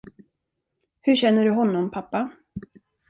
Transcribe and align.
Hur 1.01 1.15
känner 1.15 1.45
du 1.45 1.51
honom, 1.51 1.91
pappa? 1.91 2.31